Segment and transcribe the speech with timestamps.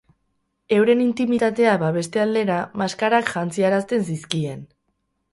[0.75, 4.65] Euren intimitatea babeste aldera, maskarak jantziarazten zizkien.